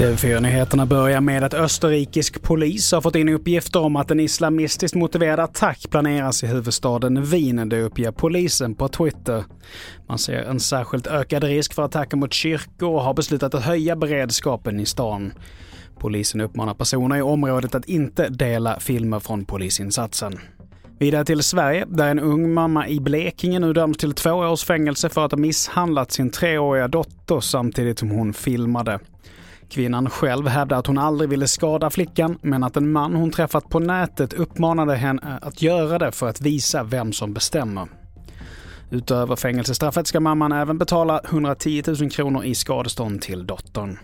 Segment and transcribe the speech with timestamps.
[0.00, 5.40] TV4-nyheterna börjar med att österrikisk polis har fått in uppgifter om att en islamistiskt motiverad
[5.40, 9.44] attack planeras i huvudstaden Wien, det uppger polisen på Twitter.
[10.08, 13.96] Man ser en särskilt ökad risk för attacker mot kyrkor och har beslutat att höja
[13.96, 15.32] beredskapen i stan.
[15.98, 20.38] Polisen uppmanar personer i området att inte dela filmer från polisinsatsen.
[20.98, 25.08] Vidare till Sverige, där en ung mamma i Blekinge nu döms till två års fängelse
[25.08, 28.98] för att ha misshandlat sin treåriga dotter samtidigt som hon filmade.
[29.70, 33.68] Kvinnan själv hävdar att hon aldrig ville skada flickan, men att en man hon träffat
[33.68, 37.88] på nätet uppmanade henne att göra det för att visa vem som bestämmer.
[38.90, 43.98] Utöver fängelsestraffet ska mamman även betala 110 000 kronor i skadestånd till dottern.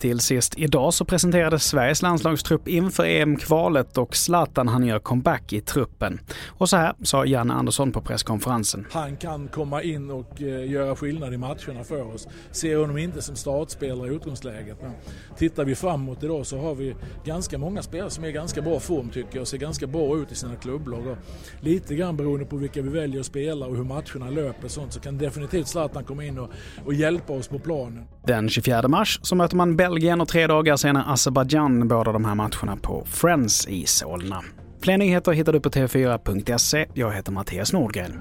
[0.00, 5.60] Till sist idag så presenterades Sveriges landslagstrupp inför EM-kvalet och Zlatan han gör comeback i
[5.60, 6.20] truppen.
[6.48, 8.86] Och så här sa Janne Andersson på presskonferensen.
[8.90, 12.28] Han kan komma in och eh, göra skillnad i matcherna för oss.
[12.50, 14.82] Ser honom inte som startspelare i utgångsläget.
[14.82, 14.92] Men
[15.36, 18.80] tittar vi framåt idag så har vi ganska många spelare som är i ganska bra
[18.80, 21.06] form tycker jag och ser ganska bra ut i sina klubblag.
[21.06, 21.16] Och
[21.60, 24.92] lite grann beroende på vilka vi väljer att spela och hur matcherna löper och sånt
[24.92, 26.50] så kan definitivt Zlatan komma in och,
[26.84, 28.04] och hjälpa oss på planen.
[28.24, 32.34] Den 24 mars så möter man Belgien och tre dagar senare Azerbajdzjan båda de här
[32.34, 34.42] matcherna på Friends i Solna.
[34.82, 36.86] Fler nyheter hittar du på tv4.se.
[36.94, 38.12] Jag heter Mattias Nordgren.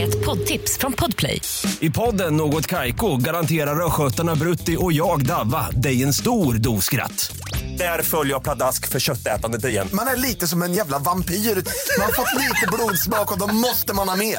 [0.00, 1.40] Ett poddtips från Podplay.
[1.80, 7.36] I podden Något Kaiko garanterar östgötarna Brutti och jag, Davva, dig en stor dos skratt.
[7.78, 9.88] Där följer jag pladask för köttätandet igen.
[9.92, 11.34] Man är lite som en jävla vampyr.
[11.34, 14.38] Man har fått lite blodsmak och då måste man ha mer.